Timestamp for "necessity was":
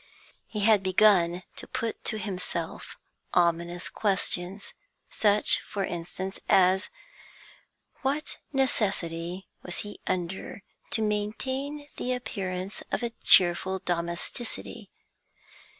8.51-9.77